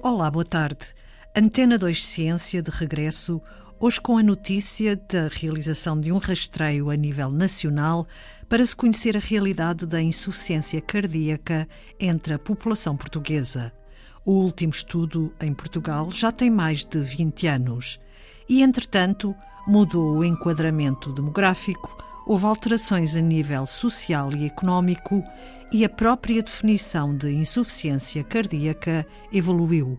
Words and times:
Olá, 0.00 0.30
boa 0.30 0.44
tarde. 0.44 0.94
Antena 1.34 1.76
2 1.76 2.04
Ciência 2.04 2.62
de 2.62 2.70
regresso, 2.70 3.42
hoje 3.80 4.00
com 4.00 4.16
a 4.16 4.22
notícia 4.22 4.94
da 4.94 5.26
realização 5.28 6.00
de 6.00 6.12
um 6.12 6.18
rastreio 6.18 6.88
a 6.88 6.94
nível 6.94 7.32
nacional 7.32 8.06
para 8.48 8.64
se 8.64 8.76
conhecer 8.76 9.16
a 9.16 9.20
realidade 9.20 9.86
da 9.86 10.00
insuficiência 10.00 10.80
cardíaca 10.80 11.68
entre 11.98 12.34
a 12.34 12.38
população 12.38 12.96
portuguesa. 12.96 13.72
O 14.24 14.34
último 14.34 14.72
estudo 14.72 15.32
em 15.40 15.52
Portugal 15.52 16.12
já 16.12 16.30
tem 16.30 16.48
mais 16.48 16.84
de 16.84 17.00
20 17.00 17.48
anos 17.48 17.98
e, 18.48 18.62
entretanto, 18.62 19.34
mudou 19.66 20.18
o 20.18 20.24
enquadramento 20.24 21.12
demográfico, 21.12 21.98
houve 22.28 22.44
alterações 22.44 23.16
a 23.16 23.20
nível 23.20 23.64
social 23.64 24.30
e 24.34 24.44
económico 24.44 25.24
e 25.72 25.82
a 25.84 25.88
própria 25.88 26.42
definição 26.42 27.16
de 27.16 27.32
insuficiência 27.32 28.22
cardíaca 28.22 29.06
evoluiu. 29.32 29.96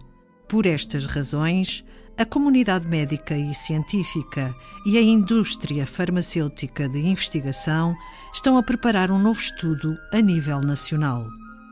Por 0.48 0.68
estas 0.68 1.08
razões, 1.08 1.84
a 2.18 2.26
comunidade 2.26 2.88
médica 2.88 3.36
e 3.36 3.54
científica 3.54 4.54
e 4.86 4.98
a 4.98 5.02
indústria 5.02 5.88
farmacêutica 5.88 6.88
de 6.88 7.00
investigação 7.00 7.96
estão 8.32 8.58
a 8.58 8.64
preparar 8.64 9.10
um 9.10 9.18
novo 9.18 9.40
estudo 9.40 9.98
a 10.14 10.22
nível 10.22 10.60
nacional. 10.62 11.26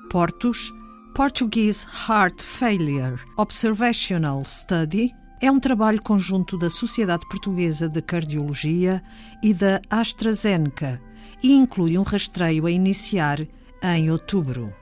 Portos, 0.10 0.74
Portuguese 1.14 1.86
Heart 2.08 2.42
Failure 2.42 3.20
Observational 3.38 4.44
Study, 4.44 5.14
é 5.40 5.52
um 5.52 5.60
trabalho 5.60 6.02
conjunto 6.02 6.58
da 6.58 6.70
Sociedade 6.70 7.28
Portuguesa 7.30 7.88
de 7.88 8.02
Cardiologia 8.02 9.04
e 9.44 9.54
da 9.54 9.80
AstraZeneca 9.90 11.02
e 11.44 11.54
inclui 11.54 11.98
um 11.98 12.04
rastreio 12.04 12.66
a 12.66 12.72
iniciar 12.72 13.48
em 13.84 14.10
outubro. 14.10 14.74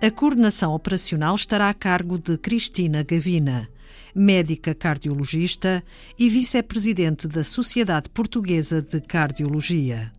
A 0.00 0.10
coordenação 0.10 0.72
operacional 0.72 1.34
estará 1.34 1.68
a 1.68 1.74
cargo 1.74 2.18
de 2.18 2.38
Cristina 2.38 3.02
Gavina, 3.02 3.68
médica 4.14 4.74
cardiologista 4.74 5.82
e 6.16 6.28
vice-presidente 6.28 7.26
da 7.26 7.42
Sociedade 7.42 8.08
Portuguesa 8.08 8.80
de 8.80 9.00
Cardiologia. 9.00 10.12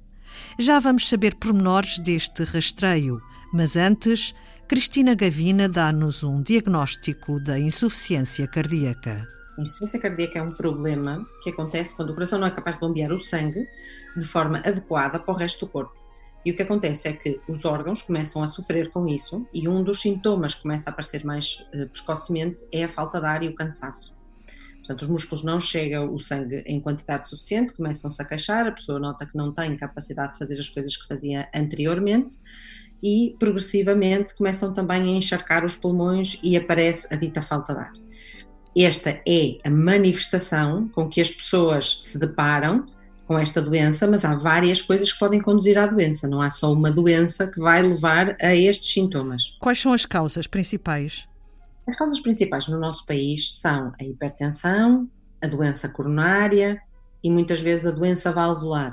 Já 0.59 0.79
vamos 0.79 1.07
saber 1.07 1.35
pormenores 1.35 1.99
deste 1.99 2.43
rastreio, 2.43 3.21
mas 3.53 3.77
antes, 3.77 4.33
Cristina 4.67 5.15
Gavina 5.15 5.69
dá-nos 5.69 6.23
um 6.23 6.41
diagnóstico 6.41 7.39
da 7.39 7.57
insuficiência 7.57 8.47
cardíaca. 8.47 9.34
Insuficiência 9.57 9.99
cardíaca 9.99 10.39
é 10.39 10.41
um 10.41 10.51
problema 10.51 11.25
que 11.41 11.49
acontece 11.49 11.95
quando 11.95 12.09
o 12.09 12.13
coração 12.13 12.37
não 12.37 12.47
é 12.47 12.51
capaz 12.51 12.75
de 12.75 12.81
bombear 12.81 13.11
o 13.11 13.19
sangue 13.19 13.65
de 14.15 14.25
forma 14.25 14.59
adequada 14.59 15.19
para 15.19 15.33
o 15.33 15.37
resto 15.37 15.65
do 15.65 15.71
corpo. 15.71 15.93
E 16.45 16.51
o 16.51 16.55
que 16.55 16.61
acontece 16.61 17.07
é 17.07 17.13
que 17.13 17.41
os 17.47 17.65
órgãos 17.65 18.01
começam 18.01 18.43
a 18.43 18.47
sofrer 18.47 18.91
com 18.91 19.07
isso 19.07 19.47
e 19.51 19.67
um 19.67 19.81
dos 19.81 20.01
sintomas 20.01 20.53
que 20.53 20.61
começa 20.61 20.89
a 20.89 20.91
aparecer 20.91 21.25
mais 21.25 21.67
uh, 21.73 21.89
precocemente 21.89 22.63
é 22.71 22.83
a 22.83 22.89
falta 22.89 23.19
de 23.19 23.25
ar 23.25 23.43
e 23.43 23.47
o 23.47 23.55
cansaço. 23.55 24.13
Portanto, 24.77 25.01
os 25.01 25.07
músculos 25.07 25.43
não 25.43 25.59
chegam 25.59 26.13
o 26.13 26.19
sangue 26.19 26.57
em 26.67 26.79
quantidade 26.79 27.27
suficiente, 27.27 27.73
começam-se 27.73 28.21
a 28.21 28.25
queixar, 28.25 28.67
a 28.67 28.71
pessoa 28.71 28.99
nota 28.99 29.25
que 29.25 29.35
não 29.35 29.51
tem 29.51 29.75
capacidade 29.75 30.33
de 30.33 30.37
fazer 30.37 30.59
as 30.59 30.69
coisas 30.69 30.95
que 30.95 31.07
fazia 31.07 31.49
anteriormente 31.55 32.37
e 33.01 33.35
progressivamente 33.39 34.35
começam 34.35 34.71
também 34.71 35.01
a 35.01 35.17
encharcar 35.17 35.65
os 35.65 35.75
pulmões 35.75 36.39
e 36.43 36.55
aparece 36.55 37.11
a 37.11 37.17
dita 37.17 37.41
falta 37.41 37.73
de 37.73 37.79
ar. 37.79 37.93
Esta 38.75 39.21
é 39.25 39.57
a 39.63 39.69
manifestação 39.69 40.89
com 40.89 41.07
que 41.07 41.21
as 41.21 41.31
pessoas 41.31 41.97
se 42.01 42.19
deparam 42.19 42.83
com 43.25 43.39
esta 43.39 43.61
doença, 43.61 44.05
mas 44.05 44.25
há 44.25 44.35
várias 44.35 44.81
coisas 44.81 45.11
que 45.11 45.19
podem 45.19 45.41
conduzir 45.41 45.77
à 45.77 45.87
doença, 45.87 46.27
não 46.27 46.41
há 46.41 46.51
só 46.51 46.71
uma 46.71 46.91
doença 46.91 47.47
que 47.47 47.59
vai 47.59 47.81
levar 47.81 48.35
a 48.41 48.53
estes 48.53 48.93
sintomas. 48.93 49.57
Quais 49.59 49.79
são 49.79 49.93
as 49.93 50.05
causas 50.05 50.45
principais? 50.45 51.27
As 51.87 51.95
causas 51.95 52.19
principais 52.19 52.67
no 52.67 52.79
nosso 52.79 53.05
país 53.05 53.53
são 53.53 53.93
a 53.99 54.03
hipertensão, 54.03 55.09
a 55.41 55.47
doença 55.47 55.87
coronária 55.87 56.79
e 57.23 57.31
muitas 57.31 57.61
vezes 57.61 57.85
a 57.85 57.91
doença 57.91 58.31
valvular. 58.31 58.91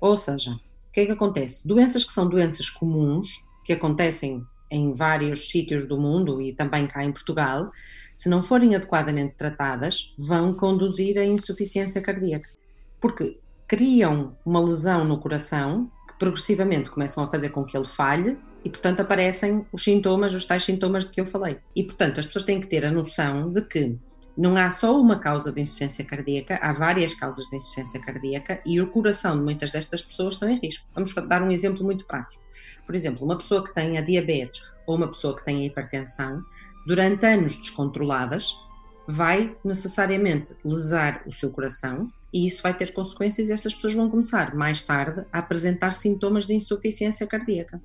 Ou 0.00 0.16
seja, 0.16 0.52
o 0.52 0.92
que 0.92 1.00
é 1.00 1.06
que 1.06 1.12
acontece? 1.12 1.66
Doenças 1.66 2.04
que 2.04 2.12
são 2.12 2.28
doenças 2.28 2.70
comuns, 2.70 3.28
que 3.64 3.72
acontecem 3.72 4.44
em 4.74 4.92
vários 4.92 5.48
sítios 5.48 5.86
do 5.86 5.98
mundo 5.98 6.40
e 6.40 6.52
também 6.52 6.86
cá 6.86 7.04
em 7.04 7.12
Portugal, 7.12 7.70
se 8.14 8.28
não 8.28 8.42
forem 8.42 8.74
adequadamente 8.74 9.34
tratadas, 9.36 10.14
vão 10.18 10.52
conduzir 10.54 11.18
à 11.18 11.24
insuficiência 11.24 12.00
cardíaca. 12.00 12.48
Porque 13.00 13.38
criam 13.66 14.36
uma 14.44 14.60
lesão 14.60 15.04
no 15.04 15.18
coração 15.18 15.90
que 16.08 16.18
progressivamente 16.18 16.90
começam 16.90 17.24
a 17.24 17.30
fazer 17.30 17.50
com 17.50 17.64
que 17.64 17.76
ele 17.76 17.86
falhe 17.86 18.36
e, 18.64 18.70
portanto, 18.70 19.00
aparecem 19.00 19.64
os 19.72 19.82
sintomas, 19.82 20.34
os 20.34 20.46
tais 20.46 20.64
sintomas 20.64 21.06
de 21.06 21.12
que 21.12 21.20
eu 21.20 21.26
falei. 21.26 21.58
E, 21.74 21.84
portanto, 21.84 22.20
as 22.20 22.26
pessoas 22.26 22.44
têm 22.44 22.60
que 22.60 22.66
ter 22.66 22.84
a 22.84 22.90
noção 22.90 23.50
de 23.50 23.62
que 23.62 23.96
não 24.36 24.56
há 24.56 24.70
só 24.70 25.00
uma 25.00 25.18
causa 25.18 25.52
de 25.52 25.60
insuficiência 25.60 26.04
cardíaca, 26.04 26.58
há 26.60 26.72
várias 26.72 27.14
causas 27.14 27.46
de 27.48 27.56
insuficiência 27.56 28.00
cardíaca 28.00 28.60
e 28.66 28.80
o 28.80 28.86
coração 28.88 29.36
de 29.36 29.42
muitas 29.42 29.70
destas 29.70 30.02
pessoas 30.02 30.34
estão 30.34 30.48
em 30.48 30.58
risco. 30.58 30.84
Vamos 30.94 31.14
dar 31.14 31.42
um 31.42 31.50
exemplo 31.50 31.84
muito 31.84 32.04
prático. 32.04 32.42
Por 32.84 32.94
exemplo, 32.94 33.24
uma 33.24 33.38
pessoa 33.38 33.62
que 33.64 33.72
tenha 33.72 34.02
diabetes 34.02 34.60
ou 34.86 34.96
uma 34.96 35.08
pessoa 35.08 35.36
que 35.36 35.44
tenha 35.44 35.64
hipertensão, 35.64 36.44
durante 36.86 37.24
anos 37.24 37.56
descontroladas, 37.56 38.58
vai 39.06 39.56
necessariamente 39.64 40.56
lesar 40.64 41.22
o 41.26 41.32
seu 41.32 41.50
coração 41.50 42.06
e 42.32 42.46
isso 42.46 42.62
vai 42.62 42.74
ter 42.74 42.92
consequências 42.92 43.48
e 43.48 43.52
estas 43.52 43.74
pessoas 43.74 43.94
vão 43.94 44.10
começar 44.10 44.54
mais 44.54 44.82
tarde 44.82 45.24
a 45.32 45.38
apresentar 45.38 45.92
sintomas 45.92 46.46
de 46.46 46.54
insuficiência 46.54 47.26
cardíaca. 47.26 47.80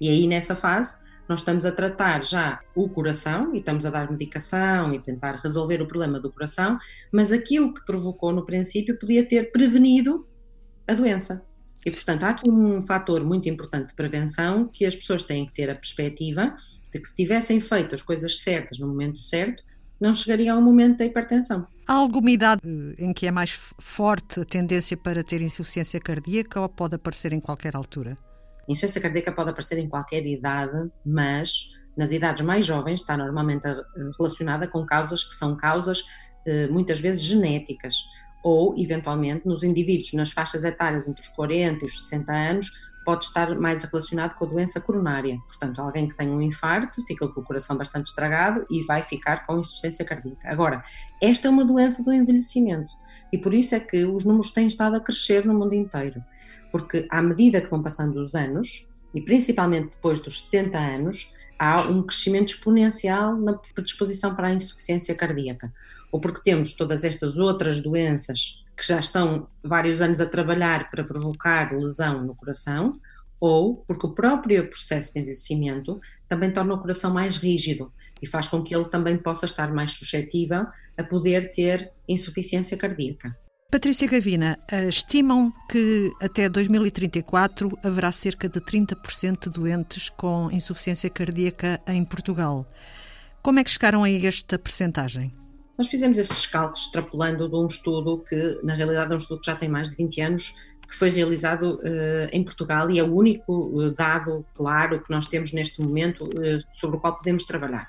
E 0.00 0.08
aí 0.08 0.26
nessa 0.26 0.56
fase 0.56 0.98
nós 1.28 1.40
estamos 1.40 1.64
a 1.64 1.72
tratar 1.72 2.24
já 2.24 2.60
o 2.74 2.88
coração 2.88 3.54
e 3.54 3.58
estamos 3.58 3.86
a 3.86 3.90
dar 3.90 4.10
medicação 4.10 4.92
e 4.92 4.98
tentar 4.98 5.40
resolver 5.42 5.80
o 5.80 5.86
problema 5.86 6.20
do 6.20 6.30
coração, 6.30 6.78
mas 7.12 7.32
aquilo 7.32 7.72
que 7.72 7.84
provocou 7.84 8.32
no 8.32 8.44
princípio 8.44 8.98
podia 8.98 9.26
ter 9.26 9.50
prevenido 9.50 10.26
a 10.86 10.94
doença. 10.94 11.44
E 11.84 11.90
portanto 11.90 12.22
há 12.24 12.30
aqui 12.30 12.50
um 12.50 12.80
fator 12.82 13.22
muito 13.22 13.48
importante 13.48 13.88
de 13.88 13.94
prevenção 13.94 14.68
que 14.68 14.86
as 14.86 14.96
pessoas 14.96 15.22
têm 15.22 15.46
que 15.46 15.52
ter 15.52 15.68
a 15.70 15.74
perspectiva 15.74 16.56
de 16.92 17.00
que 17.00 17.08
se 17.08 17.16
tivessem 17.16 17.60
feito 17.60 17.94
as 17.94 18.02
coisas 18.02 18.38
certas 18.40 18.78
no 18.78 18.86
momento 18.86 19.20
certo, 19.20 19.62
não 20.00 20.14
chegaria 20.14 20.52
ao 20.52 20.60
momento 20.60 20.98
da 20.98 21.04
hipertensão. 21.04 21.66
Há 21.86 21.94
alguma 21.94 22.30
idade 22.30 22.62
em 22.98 23.12
que 23.12 23.26
é 23.26 23.30
mais 23.30 23.72
forte 23.78 24.40
a 24.40 24.44
tendência 24.44 24.96
para 24.96 25.22
ter 25.22 25.40
insuficiência 25.42 26.00
cardíaca 26.00 26.60
ou 26.60 26.68
pode 26.68 26.94
aparecer 26.94 27.32
em 27.32 27.40
qualquer 27.40 27.76
altura? 27.76 28.16
Insuficiência 28.68 29.00
cardíaca 29.00 29.32
pode 29.32 29.50
aparecer 29.50 29.78
em 29.78 29.88
qualquer 29.88 30.24
idade, 30.26 30.90
mas 31.04 31.72
nas 31.96 32.12
idades 32.12 32.44
mais 32.44 32.66
jovens 32.66 33.00
está 33.00 33.16
normalmente 33.16 33.66
eh, 33.66 33.84
relacionada 34.18 34.66
com 34.66 34.84
causas 34.84 35.22
que 35.22 35.34
são 35.34 35.56
causas 35.56 36.04
eh, 36.46 36.66
muitas 36.68 37.00
vezes 37.00 37.22
genéticas 37.22 37.94
ou, 38.42 38.74
eventualmente, 38.78 39.46
nos 39.46 39.62
indivíduos 39.62 40.12
nas 40.12 40.30
faixas 40.30 40.64
etárias 40.64 41.08
entre 41.08 41.22
os 41.22 41.28
40 41.28 41.84
e 41.84 41.88
os 41.88 42.02
60 42.04 42.32
anos, 42.32 42.70
pode 43.04 43.24
estar 43.24 43.54
mais 43.58 43.84
relacionado 43.84 44.34
com 44.34 44.44
a 44.44 44.48
doença 44.48 44.80
coronária. 44.80 45.38
Portanto, 45.46 45.80
alguém 45.80 46.08
que 46.08 46.16
tem 46.16 46.28
um 46.30 46.40
infarto 46.40 47.04
fica 47.06 47.28
com 47.28 47.40
o 47.40 47.44
coração 47.44 47.76
bastante 47.76 48.06
estragado 48.06 48.66
e 48.70 48.82
vai 48.82 49.02
ficar 49.02 49.46
com 49.46 49.58
insuficiência 49.58 50.04
cardíaca. 50.04 50.48
Agora, 50.48 50.82
esta 51.22 51.48
é 51.48 51.50
uma 51.50 51.64
doença 51.64 52.02
do 52.02 52.12
envelhecimento 52.12 52.92
e 53.32 53.38
por 53.38 53.52
isso 53.52 53.74
é 53.74 53.80
que 53.80 54.04
os 54.04 54.24
números 54.24 54.52
têm 54.52 54.66
estado 54.66 54.96
a 54.96 55.00
crescer 55.00 55.44
no 55.44 55.54
mundo 55.54 55.74
inteiro. 55.74 56.22
Porque 56.74 57.06
à 57.08 57.22
medida 57.22 57.60
que 57.60 57.70
vão 57.70 57.80
passando 57.80 58.16
os 58.16 58.34
anos, 58.34 58.88
e 59.14 59.20
principalmente 59.20 59.92
depois 59.92 60.20
dos 60.20 60.42
70 60.42 60.76
anos, 60.76 61.32
há 61.56 61.82
um 61.82 62.02
crescimento 62.02 62.48
exponencial 62.48 63.36
na 63.36 63.52
predisposição 63.72 64.34
para 64.34 64.48
a 64.48 64.52
insuficiência 64.52 65.14
cardíaca. 65.14 65.72
Ou 66.10 66.20
porque 66.20 66.42
temos 66.42 66.72
todas 66.72 67.04
estas 67.04 67.36
outras 67.36 67.80
doenças 67.80 68.64
que 68.76 68.84
já 68.84 68.98
estão 68.98 69.46
vários 69.62 70.00
anos 70.00 70.20
a 70.20 70.26
trabalhar 70.26 70.90
para 70.90 71.04
provocar 71.04 71.72
lesão 71.72 72.24
no 72.24 72.34
coração, 72.34 73.00
ou 73.38 73.76
porque 73.86 74.08
o 74.08 74.12
próprio 74.12 74.68
processo 74.68 75.14
de 75.14 75.20
envelhecimento 75.20 76.00
também 76.28 76.50
torna 76.50 76.74
o 76.74 76.80
coração 76.80 77.14
mais 77.14 77.36
rígido 77.36 77.92
e 78.20 78.26
faz 78.26 78.48
com 78.48 78.64
que 78.64 78.74
ele 78.74 78.86
também 78.86 79.16
possa 79.16 79.46
estar 79.46 79.72
mais 79.72 79.92
suscetível 79.92 80.66
a 80.98 81.04
poder 81.04 81.52
ter 81.52 81.92
insuficiência 82.08 82.76
cardíaca. 82.76 83.43
Patrícia 83.70 84.06
Gavina, 84.06 84.58
eh, 84.70 84.88
estimam 84.88 85.52
que 85.68 86.12
até 86.20 86.48
2034 86.48 87.76
haverá 87.82 88.12
cerca 88.12 88.48
de 88.48 88.60
30% 88.60 89.44
de 89.44 89.50
doentes 89.50 90.08
com 90.08 90.48
insuficiência 90.52 91.10
cardíaca 91.10 91.80
em 91.86 92.04
Portugal. 92.04 92.66
Como 93.42 93.58
é 93.58 93.64
que 93.64 93.70
chegaram 93.70 94.04
a 94.04 94.10
esta 94.10 94.58
percentagem? 94.58 95.34
Nós 95.76 95.88
fizemos 95.88 96.18
esses 96.18 96.46
cálculos 96.46 96.84
extrapolando 96.84 97.48
de 97.48 97.56
um 97.56 97.66
estudo 97.66 98.22
que, 98.28 98.60
na 98.62 98.74
realidade, 98.74 99.12
é 99.12 99.14
um 99.16 99.18
estudo 99.18 99.40
que 99.40 99.46
já 99.46 99.56
tem 99.56 99.68
mais 99.68 99.90
de 99.90 99.96
20 99.96 100.20
anos, 100.20 100.54
que 100.86 100.94
foi 100.94 101.10
realizado 101.10 101.76
uh, 101.76 102.28
em 102.32 102.44
Portugal 102.44 102.90
e 102.90 102.98
é 102.98 103.02
o 103.02 103.12
único 103.12 103.52
uh, 103.52 103.92
dado 103.92 104.46
claro 104.54 105.02
que 105.02 105.10
nós 105.10 105.26
temos 105.26 105.52
neste 105.52 105.80
momento 105.80 106.24
uh, 106.24 106.62
sobre 106.72 106.96
o 106.96 107.00
qual 107.00 107.16
podemos 107.16 107.44
trabalhar. 107.44 107.86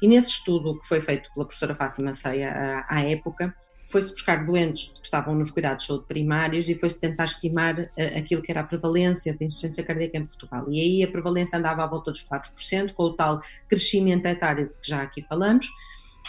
E 0.00 0.06
nesse 0.06 0.28
estudo 0.28 0.78
que 0.78 0.86
foi 0.86 1.00
feito 1.00 1.28
pela 1.34 1.46
professora 1.46 1.74
Fátima 1.74 2.12
Ceia 2.12 2.84
à 2.88 3.00
época, 3.00 3.54
foi-se 3.88 4.10
buscar 4.10 4.44
doentes 4.44 4.98
que 4.98 5.04
estavam 5.04 5.34
nos 5.34 5.50
cuidados 5.50 5.84
de 5.84 5.86
saúde 5.86 6.06
primários 6.08 6.68
e 6.68 6.74
foi-se 6.74 7.00
tentar 7.00 7.24
estimar 7.24 7.90
aquilo 8.16 8.42
que 8.42 8.50
era 8.50 8.60
a 8.60 8.64
prevalência 8.64 9.32
de 9.32 9.44
insuficiência 9.44 9.84
cardíaca 9.84 10.18
em 10.18 10.26
Portugal. 10.26 10.66
E 10.68 10.80
aí 10.80 11.02
a 11.04 11.08
prevalência 11.08 11.58
andava 11.58 11.84
à 11.84 11.86
volta 11.86 12.10
dos 12.10 12.26
4%, 12.26 12.92
com 12.94 13.04
o 13.04 13.12
tal 13.12 13.40
crescimento 13.68 14.26
etário 14.26 14.70
que 14.82 14.88
já 14.88 15.02
aqui 15.02 15.22
falamos, 15.22 15.68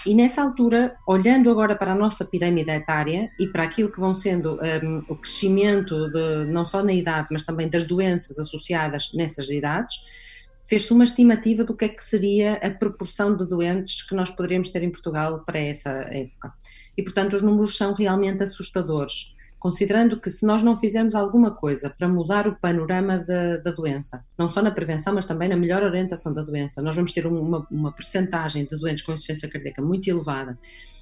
E 0.06 0.14
nessa 0.14 0.42
altura, 0.42 0.96
olhando 1.08 1.50
agora 1.50 1.76
para 1.76 1.92
a 1.92 1.96
nossa 1.96 2.24
pirâmide 2.24 2.70
etária 2.70 3.32
e 3.40 3.48
para 3.48 3.64
aquilo 3.64 3.92
que 3.92 4.00
vão 4.00 4.14
sendo 4.14 4.60
um, 4.84 5.04
o 5.10 5.16
crescimento 5.16 6.10
de, 6.12 6.46
não 6.46 6.66
só 6.66 6.84
na 6.84 6.94
idade, 6.94 7.28
mas 7.32 7.44
também 7.44 7.68
das 7.68 7.84
doenças 7.84 8.38
associadas 8.38 9.12
nessas 9.14 9.50
idades, 9.50 9.96
fez-se 10.68 10.92
uma 10.92 11.04
estimativa 11.04 11.64
do 11.64 11.76
que 11.76 11.86
é 11.86 11.90
que 11.90 12.04
seria 12.04 12.56
a 12.56 12.70
proporção 12.70 13.36
de 13.36 13.48
doentes 13.48 14.02
que 14.02 14.14
nós 14.14 14.30
poderíamos 14.30 14.70
ter 14.70 14.84
em 14.84 14.92
Portugal 14.92 15.44
para 15.46 15.60
essa 15.60 15.90
época. 15.90 16.54
E, 16.98 17.04
portanto, 17.04 17.34
os 17.34 17.42
números 17.42 17.78
são 17.78 17.94
realmente 17.94 18.44
assustadores 18.44 19.36
considerando 19.60 20.20
que 20.20 20.30
se 20.30 20.46
nós 20.46 20.62
não 20.62 20.78
fizermos 20.78 21.16
alguma 21.16 21.52
coisa 21.52 21.90
para 21.90 22.08
mudar 22.08 22.48
o 22.48 22.56
panorama 22.56 23.18
da, 23.18 23.58
da, 23.58 23.72
doença, 23.72 24.24
não 24.38 24.50
só 24.50 24.62
na 24.62 24.72
prevenção, 24.72 25.14
mas 25.14 25.26
também 25.26 25.50
na 25.50 25.58
melhor 25.58 25.84
orientação 25.84 26.34
da 26.34 26.44
doença, 26.44 26.82
nós 26.82 26.96
vamos 26.96 27.12
ter 27.12 27.26
uma, 27.26 27.66
uma 27.72 27.92
percentagem 27.92 28.66
de 28.66 28.78
doentes 28.78 29.04
com 29.04 29.14
insuficiência 29.14 29.50
cardíaca 29.50 29.82
muito 29.82 30.08
elevada. 30.08 30.58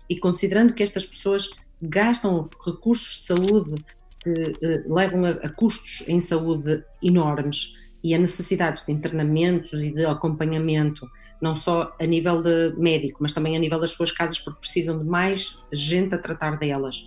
E 0.09 0.18
considerando 0.18 0.73
que 0.73 0.83
estas 0.83 1.06
pessoas 1.06 1.50
gastam 1.81 2.50
recursos 2.65 3.18
de 3.18 3.23
saúde 3.23 3.75
que 4.23 4.53
eh, 4.61 4.83
levam 4.88 5.25
a, 5.25 5.29
a 5.29 5.50
custos 5.50 6.03
em 6.07 6.19
saúde 6.19 6.83
enormes 7.03 7.73
e 8.06 8.13
a 8.13 8.18
necessidades 8.18 8.86
de 8.86 8.92
internamentos 8.92 9.81
e 9.84 9.92
de 9.92 10.06
acompanhamento, 10.06 11.06
não 11.42 11.56
só 11.56 11.96
a 12.00 12.06
nível 12.06 12.42
de 12.42 12.74
médico, 12.78 13.18
mas 13.22 13.34
também 13.34 13.56
a 13.56 13.60
nível 13.60 13.80
das 13.80 13.92
suas 13.92 14.12
casas, 14.12 14.40
porque 14.40 14.60
precisam 14.60 15.00
de 15.00 15.06
mais 15.06 15.62
gente 15.74 16.16
a 16.16 16.18
tratar 16.18 16.57
delas 16.57 17.06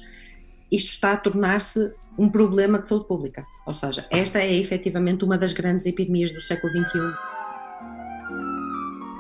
isto 0.70 0.88
está 0.88 1.12
a 1.12 1.16
tornar-se 1.16 1.92
um 2.18 2.28
problema 2.28 2.78
de 2.78 2.88
saúde 2.88 3.06
pública. 3.06 3.46
Ou 3.66 3.74
seja, 3.74 4.06
esta 4.10 4.38
é 4.40 4.52
efetivamente 4.54 5.24
uma 5.24 5.38
das 5.38 5.52
grandes 5.52 5.86
epidemias 5.86 6.32
do 6.32 6.40
século 6.40 6.72
XXI. 6.72 6.98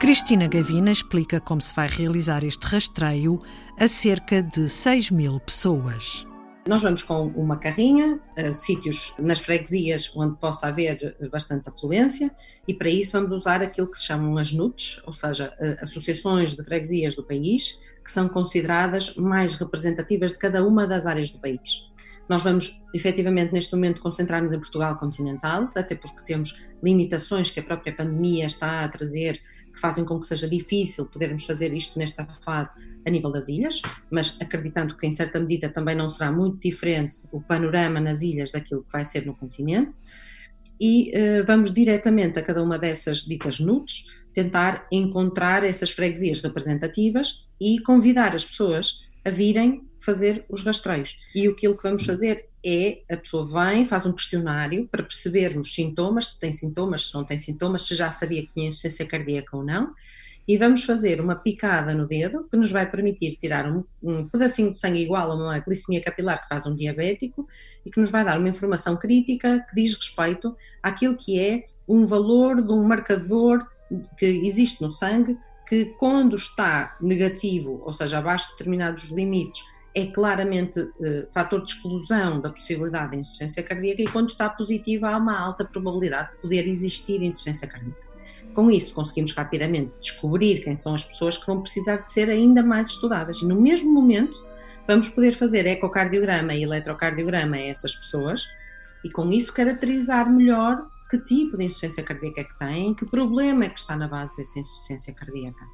Cristina 0.00 0.46
Gavina 0.46 0.90
explica 0.92 1.40
como 1.40 1.60
se 1.60 1.74
vai 1.74 1.88
realizar 1.88 2.44
este 2.44 2.64
rastreio 2.66 3.40
a 3.78 3.88
cerca 3.88 4.42
de 4.42 4.68
6 4.68 5.10
mil 5.10 5.40
pessoas. 5.40 6.27
Nós 6.68 6.82
vamos 6.82 7.02
com 7.02 7.28
uma 7.28 7.56
carrinha, 7.56 8.20
a 8.36 8.52
sítios 8.52 9.14
nas 9.18 9.40
freguesias 9.40 10.14
onde 10.14 10.36
possa 10.36 10.66
haver 10.66 11.16
bastante 11.32 11.66
afluência, 11.66 12.30
e 12.68 12.74
para 12.74 12.90
isso 12.90 13.12
vamos 13.12 13.32
usar 13.32 13.62
aquilo 13.62 13.90
que 13.90 13.96
se 13.96 14.04
chamam 14.04 14.36
as 14.36 14.52
NUTs, 14.52 15.00
ou 15.06 15.14
seja, 15.14 15.54
associações 15.80 16.54
de 16.54 16.62
freguesias 16.62 17.16
do 17.16 17.24
país, 17.24 17.80
que 18.04 18.12
são 18.12 18.28
consideradas 18.28 19.16
mais 19.16 19.54
representativas 19.54 20.32
de 20.32 20.38
cada 20.38 20.62
uma 20.62 20.86
das 20.86 21.06
áreas 21.06 21.30
do 21.30 21.38
país. 21.38 21.88
Nós 22.28 22.42
vamos, 22.42 22.84
efetivamente, 22.94 23.54
neste 23.54 23.74
momento, 23.74 24.02
concentrar-nos 24.02 24.52
em 24.52 24.60
Portugal 24.60 24.94
continental, 24.98 25.70
até 25.74 25.94
porque 25.94 26.22
temos 26.26 26.62
limitações 26.82 27.48
que 27.48 27.60
a 27.60 27.62
própria 27.62 27.96
pandemia 27.96 28.44
está 28.44 28.84
a 28.84 28.88
trazer, 28.88 29.40
que 29.72 29.80
fazem 29.80 30.04
com 30.04 30.18
que 30.18 30.26
seja 30.26 30.48
difícil 30.48 31.06
podermos 31.06 31.44
fazer 31.44 31.72
isto 31.72 31.98
nesta 31.98 32.24
fase 32.26 32.74
a 33.06 33.10
nível 33.10 33.30
das 33.30 33.48
ilhas, 33.48 33.80
mas 34.10 34.36
acreditando 34.40 34.96
que, 34.96 35.06
em 35.06 35.12
certa 35.12 35.38
medida, 35.38 35.68
também 35.68 35.94
não 35.94 36.10
será 36.10 36.30
muito 36.30 36.60
diferente 36.60 37.18
o 37.30 37.40
panorama 37.40 38.00
nas 38.00 38.22
ilhas 38.22 38.52
daquilo 38.52 38.82
que 38.82 38.92
vai 38.92 39.04
ser 39.04 39.24
no 39.26 39.34
continente. 39.34 39.98
E 40.80 41.10
uh, 41.10 41.46
vamos 41.46 41.72
diretamente 41.72 42.38
a 42.38 42.42
cada 42.42 42.62
uma 42.62 42.78
dessas 42.78 43.20
ditas 43.20 43.58
NUTs, 43.58 44.06
tentar 44.32 44.86
encontrar 44.92 45.64
essas 45.64 45.90
freguesias 45.90 46.40
representativas 46.40 47.48
e 47.60 47.80
convidar 47.80 48.34
as 48.34 48.44
pessoas 48.44 49.07
a 49.28 49.30
virem 49.30 49.86
fazer 49.98 50.44
os 50.48 50.64
rastreios. 50.64 51.18
E 51.34 51.46
aquilo 51.46 51.76
que 51.76 51.82
vamos 51.82 52.04
fazer 52.04 52.48
é 52.64 53.02
a 53.10 53.16
pessoa 53.16 53.46
vem, 53.46 53.86
faz 53.86 54.04
um 54.04 54.12
questionário 54.12 54.88
para 54.88 55.02
percebermos 55.02 55.74
sintomas, 55.74 56.30
se 56.30 56.40
tem 56.40 56.52
sintomas, 56.52 57.08
se 57.08 57.14
não 57.14 57.24
tem 57.24 57.38
sintomas, 57.38 57.82
se 57.86 57.94
já 57.94 58.10
sabia 58.10 58.42
que 58.42 58.52
tinha 58.52 58.68
insuficiência 58.68 59.06
cardíaca 59.06 59.56
ou 59.56 59.64
não, 59.64 59.92
e 60.46 60.56
vamos 60.56 60.82
fazer 60.84 61.20
uma 61.20 61.36
picada 61.36 61.92
no 61.92 62.08
dedo 62.08 62.48
que 62.50 62.56
nos 62.56 62.70
vai 62.70 62.90
permitir 62.90 63.36
tirar 63.36 63.70
um, 63.70 63.84
um 64.02 64.26
pedacinho 64.26 64.72
de 64.72 64.80
sangue 64.80 65.02
igual 65.02 65.30
a 65.30 65.34
uma 65.34 65.58
glicemia 65.58 66.00
capilar 66.00 66.40
que 66.40 66.48
faz 66.48 66.66
um 66.66 66.74
diabético 66.74 67.46
e 67.84 67.90
que 67.90 68.00
nos 68.00 68.10
vai 68.10 68.24
dar 68.24 68.38
uma 68.38 68.48
informação 68.48 68.96
crítica 68.96 69.64
que 69.68 69.74
diz 69.74 69.94
respeito 69.94 70.56
àquilo 70.82 71.16
que 71.16 71.38
é 71.38 71.66
um 71.86 72.06
valor 72.06 72.62
de 72.62 72.72
um 72.72 72.82
marcador 72.82 73.66
que 74.16 74.24
existe 74.24 74.80
no 74.80 74.90
sangue, 74.90 75.36
que 75.68 75.86
quando 75.96 76.34
está 76.34 76.96
negativo, 77.00 77.82
ou 77.84 77.92
seja, 77.92 78.18
abaixo 78.18 78.46
de 78.46 78.52
determinados 78.52 79.04
limites, 79.10 79.62
é 79.94 80.06
claramente 80.06 80.80
uh, 80.80 81.26
fator 81.30 81.62
de 81.62 81.72
exclusão 81.72 82.40
da 82.40 82.50
possibilidade 82.50 83.10
de 83.12 83.18
insuficiência 83.18 83.62
cardíaca 83.62 84.02
e 84.02 84.06
quando 84.06 84.30
está 84.30 84.48
positivo 84.48 85.06
há 85.06 85.16
uma 85.16 85.38
alta 85.38 85.64
probabilidade 85.64 86.32
de 86.32 86.36
poder 86.38 86.68
existir 86.68 87.22
insuficiência 87.22 87.66
cardíaca. 87.66 88.08
Com 88.54 88.70
isso, 88.70 88.94
conseguimos 88.94 89.32
rapidamente 89.34 89.92
descobrir 90.00 90.62
quem 90.62 90.74
são 90.74 90.94
as 90.94 91.04
pessoas 91.04 91.36
que 91.36 91.46
vão 91.46 91.60
precisar 91.60 91.96
de 91.98 92.12
ser 92.12 92.28
ainda 92.30 92.62
mais 92.62 92.88
estudadas 92.88 93.42
e 93.42 93.46
no 93.46 93.60
mesmo 93.60 93.92
momento 93.92 94.44
vamos 94.86 95.08
poder 95.08 95.32
fazer 95.32 95.66
ecocardiograma 95.66 96.54
e 96.54 96.62
eletrocardiograma 96.62 97.56
a 97.56 97.60
essas 97.60 97.94
pessoas 97.94 98.46
e 99.04 99.10
com 99.10 99.28
isso 99.28 99.52
caracterizar 99.52 100.30
melhor 100.30 100.86
que 101.08 101.18
tipo 101.18 101.56
de 101.56 101.64
insuficiência 101.64 102.02
cardíaca 102.02 102.40
é 102.40 102.44
que 102.44 102.58
têm, 102.58 102.94
que 102.94 103.06
problema 103.06 103.64
é 103.64 103.68
que 103.68 103.80
está 103.80 103.96
na 103.96 104.06
base 104.06 104.36
dessa 104.36 104.58
insuficiência 104.58 105.12
cardíaca. 105.14 105.64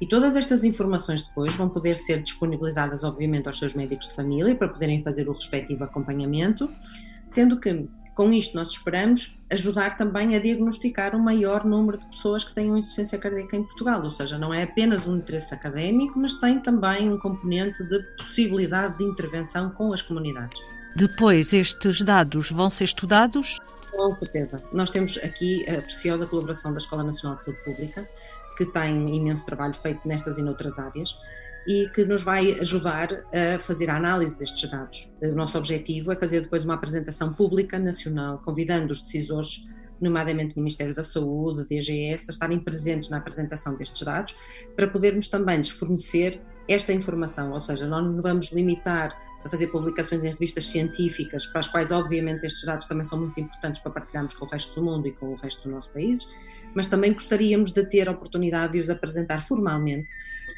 E 0.00 0.06
todas 0.06 0.34
estas 0.34 0.64
informações 0.64 1.22
depois 1.22 1.54
vão 1.54 1.68
poder 1.68 1.94
ser 1.94 2.22
disponibilizadas, 2.22 3.04
obviamente, 3.04 3.46
aos 3.46 3.58
seus 3.58 3.74
médicos 3.74 4.08
de 4.08 4.14
família 4.14 4.54
para 4.56 4.68
poderem 4.68 5.02
fazer 5.02 5.28
o 5.28 5.32
respectivo 5.32 5.84
acompanhamento, 5.84 6.70
sendo 7.26 7.60
que 7.60 7.86
com 8.14 8.32
isto 8.32 8.54
nós 8.54 8.70
esperamos 8.70 9.38
ajudar 9.50 9.96
também 9.96 10.34
a 10.34 10.38
diagnosticar 10.38 11.14
um 11.14 11.20
maior 11.20 11.64
número 11.64 11.98
de 11.98 12.06
pessoas 12.06 12.44
que 12.44 12.54
tenham 12.54 12.76
insuficiência 12.76 13.18
cardíaca 13.18 13.56
em 13.56 13.62
Portugal, 13.62 14.02
ou 14.02 14.10
seja, 14.10 14.38
não 14.38 14.52
é 14.52 14.62
apenas 14.62 15.06
um 15.06 15.16
interesse 15.16 15.54
académico, 15.54 16.18
mas 16.18 16.34
tem 16.34 16.58
também 16.60 17.10
um 17.10 17.18
componente 17.18 17.82
de 17.84 17.98
possibilidade 18.16 18.98
de 18.98 19.04
intervenção 19.04 19.70
com 19.70 19.92
as 19.92 20.02
comunidades. 20.02 20.60
Depois, 20.96 21.52
estes 21.52 22.02
dados 22.02 22.50
vão 22.50 22.68
ser 22.68 22.84
estudados 22.84 23.58
com 23.90 24.14
certeza. 24.14 24.62
Nós 24.72 24.90
temos 24.90 25.18
aqui 25.18 25.68
a 25.68 25.82
preciosa 25.82 26.26
colaboração 26.26 26.72
da 26.72 26.78
Escola 26.78 27.04
Nacional 27.04 27.36
de 27.36 27.44
Saúde 27.44 27.62
Pública, 27.64 28.08
que 28.56 28.66
tem 28.66 29.16
imenso 29.16 29.44
trabalho 29.44 29.74
feito 29.74 30.06
nestas 30.06 30.38
e 30.38 30.42
noutras 30.42 30.78
áreas 30.78 31.16
e 31.66 31.88
que 31.94 32.04
nos 32.04 32.22
vai 32.22 32.58
ajudar 32.60 33.08
a 33.32 33.58
fazer 33.58 33.90
a 33.90 33.96
análise 33.96 34.38
destes 34.38 34.70
dados. 34.70 35.12
O 35.22 35.34
nosso 35.34 35.58
objetivo 35.58 36.10
é 36.12 36.16
fazer 36.16 36.42
depois 36.42 36.64
uma 36.64 36.74
apresentação 36.74 37.32
pública 37.32 37.78
nacional, 37.78 38.38
convidando 38.44 38.92
os 38.92 39.02
decisores, 39.02 39.66
nomeadamente 40.00 40.54
o 40.54 40.58
Ministério 40.58 40.94
da 40.94 41.04
Saúde, 41.04 41.66
DGS, 41.68 42.30
a 42.30 42.32
estarem 42.32 42.58
presentes 42.58 43.10
na 43.10 43.18
apresentação 43.18 43.76
destes 43.76 44.02
dados, 44.02 44.34
para 44.74 44.88
podermos 44.88 45.28
também 45.28 45.58
lhes 45.58 45.68
fornecer 45.68 46.40
esta 46.66 46.92
informação, 46.92 47.52
ou 47.52 47.60
seja, 47.60 47.86
não 47.86 48.02
nos 48.02 48.22
vamos 48.22 48.52
limitar 48.52 49.16
a 49.44 49.48
fazer 49.48 49.68
publicações 49.68 50.24
em 50.24 50.28
revistas 50.30 50.66
científicas, 50.66 51.46
para 51.46 51.60
as 51.60 51.68
quais, 51.68 51.90
obviamente, 51.90 52.44
estes 52.46 52.64
dados 52.64 52.86
também 52.86 53.04
são 53.04 53.18
muito 53.18 53.38
importantes 53.40 53.80
para 53.80 53.90
partilharmos 53.90 54.34
com 54.34 54.44
o 54.44 54.48
resto 54.48 54.74
do 54.74 54.84
mundo 54.84 55.06
e 55.06 55.12
com 55.12 55.32
o 55.32 55.36
resto 55.36 55.68
do 55.68 55.74
nosso 55.74 55.90
país, 55.90 56.28
mas 56.74 56.88
também 56.88 57.12
gostaríamos 57.12 57.72
de 57.72 57.84
ter 57.84 58.08
a 58.08 58.12
oportunidade 58.12 58.74
de 58.74 58.80
os 58.80 58.90
apresentar 58.90 59.42
formalmente 59.42 60.08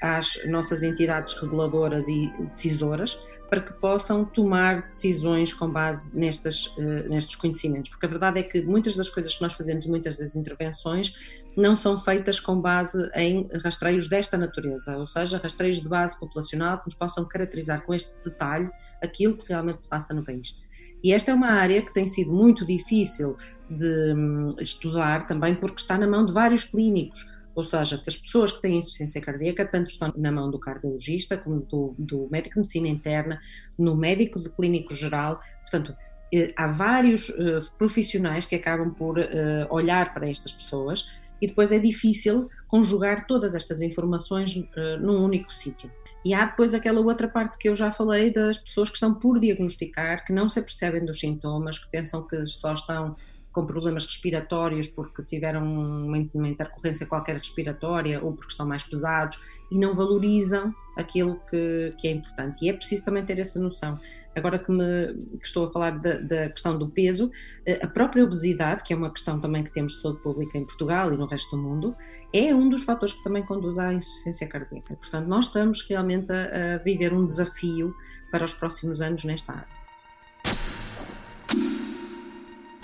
às 0.01 0.45
nossas 0.47 0.83
entidades 0.83 1.35
reguladoras 1.35 2.09
e 2.09 2.33
decisoras, 2.51 3.19
para 3.53 3.61
que 3.61 3.75
possam 3.75 4.25
tomar 4.25 4.87
decisões 4.87 5.53
com 5.53 5.69
base 5.69 6.17
nestas, 6.17 6.69
uh, 6.69 7.07
nestes 7.11 7.37
conhecimentos. 7.37 7.91
Porque 7.91 8.07
a 8.07 8.09
verdade 8.09 8.41
é 8.41 8.43
que 8.43 8.63
muitas 8.63 8.97
das 8.97 9.11
coisas 9.11 9.37
que 9.37 9.43
nós 9.43 9.53
fazemos, 9.53 9.85
muitas 9.85 10.17
das 10.17 10.35
intervenções, 10.35 11.15
não 11.55 11.77
são 11.77 11.99
feitas 11.99 12.41
com 12.41 12.59
base 12.59 13.11
em 13.15 13.47
rastreios 13.63 14.09
desta 14.09 14.39
natureza, 14.39 14.97
ou 14.97 15.07
seja, 15.07 15.37
rastreios 15.37 15.83
de 15.83 15.87
base 15.87 16.19
populacional 16.19 16.79
que 16.79 16.87
nos 16.87 16.95
possam 16.95 17.27
caracterizar 17.27 17.83
com 17.85 17.93
este 17.93 18.17
detalhe 18.25 18.71
aquilo 19.03 19.37
que 19.37 19.47
realmente 19.47 19.83
se 19.83 19.89
passa 19.91 20.15
no 20.15 20.25
país. 20.25 20.57
E 21.05 21.13
esta 21.13 21.31
é 21.31 21.35
uma 21.35 21.51
área 21.51 21.83
que 21.83 21.93
tem 21.93 22.07
sido 22.07 22.33
muito 22.33 22.65
difícil 22.65 23.37
de 23.69 24.15
um, 24.15 24.49
estudar 24.61 25.27
também 25.27 25.55
porque 25.55 25.77
está 25.77 25.99
na 25.99 26.07
mão 26.07 26.25
de 26.25 26.33
vários 26.33 26.65
clínicos, 26.65 27.31
ou 27.55 27.65
seja, 27.65 28.01
as 28.07 28.17
pessoas 28.17 28.53
que 28.53 28.63
têm 28.63 28.79
insuficiência 28.79 29.21
cardíaca 29.21 29.67
tanto 29.67 29.91
estão 29.91 30.13
na 30.17 30.33
mão 30.33 30.51
do 30.51 30.59
cardiologista 30.59 31.37
como 31.37 31.61
do, 31.61 31.95
do 31.99 32.29
médico 32.31 32.55
de 32.55 32.61
medicina 32.61 32.89
interna, 32.89 33.41
no 33.79 33.97
médico 33.97 34.41
de 34.41 34.49
clínico 34.51 34.95
geral, 34.95 35.41
portanto, 35.61 35.95
eh, 36.33 36.53
há 36.57 36.67
vários 36.67 37.29
uh, 37.29 37.61
profissionais 37.77 38.47
que 38.47 38.55
acabam 38.55 38.95
por 38.95 39.19
uh, 39.19 39.23
olhar 39.71 40.15
para 40.15 40.29
estas 40.29 40.53
pessoas 40.53 41.13
e 41.41 41.47
depois 41.47 41.73
é 41.73 41.79
difícil 41.79 42.49
conjugar 42.69 43.27
todas 43.27 43.55
estas 43.55 43.83
informações 43.83 44.55
num 45.01 45.25
único 45.25 45.53
sítio. 45.53 45.91
E 46.25 46.33
há 46.33 46.47
depois 46.47 46.73
aquela 46.73 47.01
outra 47.01 47.27
parte 47.27 47.59
que 47.59 47.69
eu 47.69 47.75
já 47.75 47.91
falei 47.91 48.33
das 48.33 48.59
pessoas 48.59 48.89
que 48.89 48.95
estão 48.95 49.13
por 49.13 49.41
diagnosticar, 49.41 50.25
que 50.25 50.33
não 50.33 50.49
se 50.49 50.61
apercebem 50.61 51.05
dos 51.05 51.19
sintomas, 51.19 51.81
que 51.81 51.91
pensam 51.91 52.23
que 52.27 52.47
só 52.47 52.75
estão 52.75 53.17
com 53.53 53.67
problemas 53.67 54.05
respiratórios 54.05 54.89
porque 54.89 55.23
tiveram 55.23 55.63
uma, 55.65 56.49
intercorrência 56.49 57.07
qualquer 57.07 57.37
respiratória 57.37 58.23
ou 58.23 58.33
porque 58.33 58.53
estão 58.53 58.67
mais 58.67 58.83
pesados 58.83 59.39
e 59.71 59.79
não 59.79 59.95
valorizam 59.95 60.75
aquilo 60.97 61.41
que, 61.51 61.91
que, 61.99 62.09
é 62.09 62.11
importante. 62.11 62.65
E 62.65 62.69
é 62.69 62.73
preciso 62.75 63.05
também 63.05 63.25
ter 63.25 63.39
essa 63.39 63.59
noção. 63.59 63.99
agora 64.37 64.59
que, 64.59 64.71
me, 64.71 65.15
que 65.39 65.47
estou 65.47 65.67
a 65.67 65.71
falar 65.73 65.93
da, 65.93 66.19
da, 66.19 66.51
questão 66.51 66.79
do 66.79 66.89
peso, 66.89 67.31
eh, 67.65 67.81
a 67.83 67.87
própria 67.87 68.23
obesidade, 68.23 68.83
que 68.83 68.93
é 68.93 68.97
uma 68.97 69.11
questão 69.11 69.41
também 69.41 69.65
que 69.65 69.73
temos 69.73 69.93
de 69.93 70.03
saúde 70.03 70.23
pública 70.23 70.59
em 70.59 70.65
Portugal 70.67 71.11
e 71.13 71.17
no 71.17 71.27
resto 71.27 71.57
do 71.57 71.63
mundo, 71.63 71.97
é 72.35 72.55
um 72.55 72.69
dos 72.69 72.83
fatores 72.83 73.15
que 73.15 73.23
também 73.23 73.43
conduz 73.43 73.79
à 73.79 73.93
insuficiência 73.93 74.47
cardíaca. 74.47 74.95
Portanto, 74.95 75.27
nós 75.27 75.47
estamos 75.47 75.81
realmente 75.89 76.31
a, 76.31 76.75
a 76.75 76.79
viver 76.79 77.15
um 77.15 77.25
desafio 77.25 77.95
para 78.31 78.45
os 78.45 78.53
próximos 78.53 79.01
anos 79.01 79.25
nesta 79.25 79.53
área. 79.53 79.83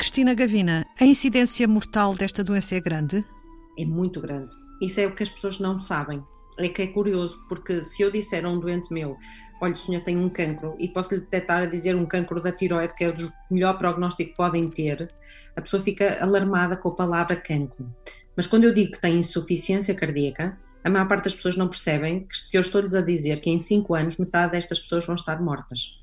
Cristina 0.09 0.33
Gavina, 0.33 0.87
a 0.99 1.05
incidência 1.05 1.69
mortal 1.69 2.15
desta 2.15 2.43
doença 2.43 2.75
é 2.75 2.81
grande? 2.81 3.23
É 3.79 3.85
muito 3.85 4.23
grande. 4.23 4.55
Isso 4.81 4.99
é 5.01 5.07
o 5.07 5.15
que 5.15 5.23
as 5.23 5.29
pessoas 5.29 5.61
não 5.61 5.79
sabem. 5.79 6.25
É 6.59 6.67
que 6.71 6.81
é 6.81 6.87
curioso, 6.87 7.39
porque 7.47 7.83
se 7.83 8.03
eu 8.03 8.11
disser 8.11 8.47
a 8.47 8.49
um 8.49 8.59
doente 8.59 8.91
meu, 8.91 9.19
olha, 9.61 9.75
o 9.75 9.77
senhor 9.77 10.03
tem 10.03 10.17
um 10.17 10.31
cancro, 10.31 10.75
e 10.79 10.89
posso 10.89 11.15
lhe 11.15 11.21
detectar 11.21 11.63
a 11.63 11.67
dizer 11.67 11.95
um 11.95 12.07
cancro 12.07 12.41
da 12.41 12.51
tiroide, 12.51 12.95
que 12.95 13.05
é 13.05 13.11
o 13.11 13.15
melhor 13.51 13.77
prognóstico 13.77 14.31
que 14.31 14.37
podem 14.37 14.67
ter, 14.71 15.15
a 15.55 15.61
pessoa 15.61 15.83
fica 15.83 16.17
alarmada 16.23 16.75
com 16.75 16.89
a 16.89 16.95
palavra 16.95 17.37
cancro. 17.37 17.95
Mas 18.35 18.47
quando 18.47 18.65
eu 18.65 18.73
digo 18.73 18.93
que 18.93 19.01
tem 19.03 19.19
insuficiência 19.19 19.95
cardíaca, 19.95 20.59
a 20.83 20.89
maior 20.89 21.07
parte 21.07 21.25
das 21.25 21.35
pessoas 21.35 21.59
não 21.59 21.69
percebem 21.69 22.27
que 22.51 22.57
eu 22.57 22.63
estou-lhes 22.63 22.95
a 22.95 23.03
dizer 23.03 23.41
que 23.41 23.51
em 23.51 23.59
5 23.59 23.95
anos 23.95 24.17
metade 24.17 24.53
destas 24.53 24.81
pessoas 24.81 25.05
vão 25.05 25.17
estar 25.17 25.39
mortas. 25.43 26.03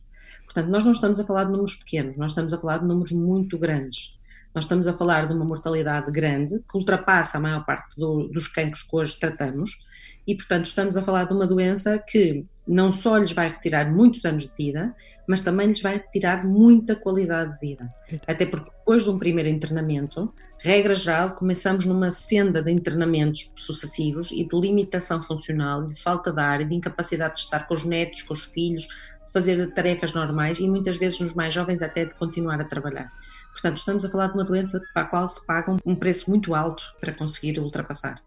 Portanto, 0.55 0.71
nós 0.71 0.85
não 0.85 0.93
estamos 0.93 1.19
a 1.19 1.25
falar 1.25 1.43
de 1.43 1.51
números 1.51 1.75
pequenos, 1.75 2.15
nós 2.15 2.31
estamos 2.31 2.53
a 2.53 2.57
falar 2.57 2.77
de 2.77 2.85
números 2.85 3.11
muito 3.11 3.59
grandes. 3.59 4.15
Nós 4.53 4.63
estamos 4.63 4.87
a 4.87 4.93
falar 4.93 5.27
de 5.27 5.33
uma 5.33 5.43
mortalidade 5.43 6.09
grande, 6.09 6.59
que 6.59 6.77
ultrapassa 6.77 7.37
a 7.37 7.41
maior 7.41 7.65
parte 7.65 7.93
do, 7.97 8.29
dos 8.29 8.47
cancros 8.47 8.81
que 8.81 8.95
hoje 8.95 9.19
tratamos, 9.19 9.85
e, 10.25 10.33
portanto, 10.33 10.67
estamos 10.67 10.95
a 10.95 11.01
falar 11.01 11.25
de 11.25 11.33
uma 11.33 11.45
doença 11.45 11.99
que 11.99 12.45
não 12.65 12.93
só 12.93 13.17
lhes 13.17 13.33
vai 13.33 13.49
retirar 13.49 13.91
muitos 13.91 14.23
anos 14.23 14.47
de 14.47 14.55
vida, 14.55 14.95
mas 15.27 15.41
também 15.41 15.67
lhes 15.67 15.81
vai 15.81 15.95
retirar 15.95 16.47
muita 16.47 16.95
qualidade 16.95 17.51
de 17.51 17.59
vida. 17.59 17.93
Até 18.25 18.45
porque 18.45 18.69
depois 18.69 19.03
de 19.03 19.09
um 19.09 19.19
primeiro 19.19 19.49
internamento, 19.49 20.33
regra 20.57 20.95
geral, 20.95 21.31
começamos 21.31 21.85
numa 21.85 22.11
senda 22.11 22.61
de 22.61 22.71
internamentos 22.71 23.51
sucessivos 23.57 24.31
e 24.31 24.47
de 24.47 24.57
limitação 24.57 25.21
funcional, 25.21 25.85
de 25.85 26.01
falta 26.01 26.31
de 26.31 26.41
ar 26.41 26.61
e 26.61 26.65
de 26.65 26.75
incapacidade 26.75 27.35
de 27.35 27.41
estar 27.41 27.67
com 27.67 27.73
os 27.73 27.83
netos, 27.83 28.21
com 28.21 28.33
os 28.33 28.45
filhos, 28.45 28.87
fazer 29.35 29.69
tarefas 29.73 30.13
normais 30.13 30.61
e 30.61 30.69
muitas 30.69 30.95
vezes 30.95 31.19
nos 31.19 31.33
mais 31.33 31.53
jovens 31.53 31.81
até 31.81 32.05
de 32.05 32.13
continuar 32.13 32.61
a 32.61 32.63
trabalhar. 32.63 33.11
Portanto, 33.51 33.79
estamos 33.79 34.05
a 34.05 34.09
falar 34.09 34.27
de 34.27 34.35
uma 34.35 34.45
doença 34.45 34.81
para 34.93 35.03
a 35.03 35.05
qual 35.07 35.27
se 35.27 35.45
paga 35.45 35.75
um 35.85 35.93
preço 35.93 36.29
muito 36.29 36.55
alto 36.55 36.85
para 37.01 37.11
conseguir 37.11 37.59
ultrapassar. 37.59 38.21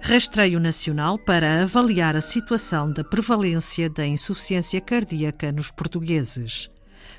Rastreio 0.00 0.60
Nacional 0.60 1.18
para 1.18 1.64
avaliar 1.64 2.14
a 2.14 2.20
situação 2.20 2.92
da 2.92 3.02
prevalência 3.02 3.90
da 3.90 4.06
insuficiência 4.06 4.80
cardíaca 4.80 5.50
nos 5.50 5.72
portugueses. 5.72 6.70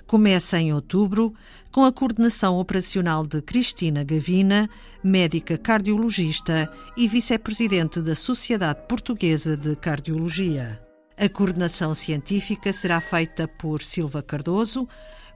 Começa 0.05 0.57
em 0.57 0.71
outubro, 0.71 1.33
com 1.73 1.83
a 1.83 1.91
coordenação 1.91 2.57
operacional 2.57 3.27
de 3.27 3.41
Cristina 3.41 4.05
Gavina, 4.05 4.69
médica 5.03 5.57
cardiologista 5.57 6.71
e 6.95 7.05
vice-presidente 7.05 7.99
da 7.99 8.15
Sociedade 8.15 8.87
Portuguesa 8.87 9.57
de 9.57 9.75
Cardiologia. 9.75 10.86
A 11.19 11.27
coordenação 11.27 11.95
científica 11.95 12.71
será 12.71 13.01
feita 13.01 13.47
por 13.47 13.81
Silva 13.81 14.21
Cardoso, 14.21 14.87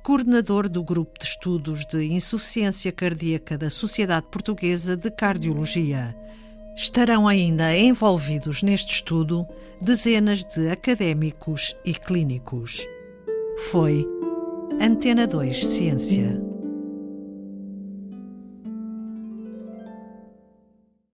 coordenador 0.04 0.70
do 0.70 0.84
Grupo 0.84 1.18
de 1.18 1.26
Estudos 1.26 1.86
de 1.88 2.06
Insuficiência 2.06 2.92
Cardíaca 2.92 3.58
da 3.58 3.68
Sociedade 3.68 4.28
Portuguesa 4.32 4.96
de 4.96 5.10
Cardiologia. 5.10 6.16
Estarão 6.76 7.28
ainda 7.28 7.76
envolvidos 7.76 8.62
neste 8.62 8.94
estudo 8.94 9.48
dezenas 9.82 10.46
de 10.46 10.70
académicos 10.70 11.76
e 11.84 11.96
clínicos. 11.96 12.88
Foi 13.72 14.06
Antena 14.80 15.26
2 15.26 15.66
Ciência. 15.66 16.51